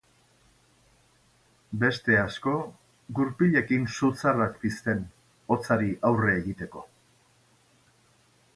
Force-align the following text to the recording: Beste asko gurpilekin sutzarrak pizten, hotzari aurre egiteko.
Beste 1.83 2.15
asko 2.21 2.53
gurpilekin 3.19 3.85
sutzarrak 3.99 4.57
pizten, 4.65 5.03
hotzari 5.57 5.93
aurre 6.11 6.35
egiteko. 6.41 6.87